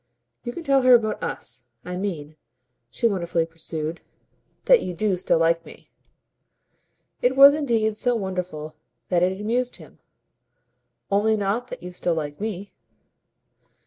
[0.43, 1.65] "You can tell her about US.
[1.85, 2.35] I mean,"
[2.89, 4.01] she wonderfully pursued,
[4.65, 5.91] "that you do still like me."
[7.21, 8.73] It was indeed so wonderful
[9.09, 9.99] that it amused him.
[11.11, 12.73] "Only not that you still like me."